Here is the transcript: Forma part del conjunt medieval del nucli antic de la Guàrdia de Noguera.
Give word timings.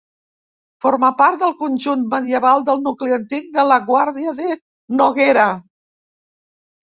Forma 0.83 1.09
part 1.17 1.41
del 1.41 1.51
conjunt 1.59 2.05
medieval 2.13 2.63
del 2.69 2.81
nucli 2.87 3.13
antic 3.17 3.51
de 3.57 3.65
la 3.73 3.77
Guàrdia 3.89 4.33
de 4.41 4.47
Noguera. 5.01 5.45